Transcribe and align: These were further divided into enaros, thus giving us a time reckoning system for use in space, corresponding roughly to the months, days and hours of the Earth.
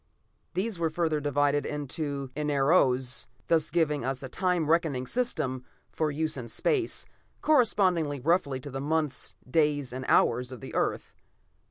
These 0.55 0.79
were 0.79 0.89
further 0.89 1.19
divided 1.19 1.63
into 1.63 2.31
enaros, 2.35 3.27
thus 3.49 3.69
giving 3.69 4.03
us 4.03 4.23
a 4.23 4.29
time 4.29 4.67
reckoning 4.67 5.05
system 5.05 5.63
for 5.91 6.09
use 6.09 6.37
in 6.37 6.47
space, 6.47 7.05
corresponding 7.43 8.19
roughly 8.23 8.59
to 8.61 8.71
the 8.71 8.81
months, 8.81 9.35
days 9.47 9.93
and 9.93 10.03
hours 10.07 10.51
of 10.51 10.59
the 10.59 10.73
Earth. 10.73 11.13